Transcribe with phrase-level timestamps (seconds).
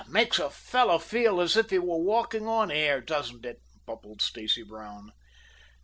[0.09, 4.63] "Makes a fellow feel as if he were walking on air, doesn't it?" bubbled Stacy
[4.63, 5.11] Brown.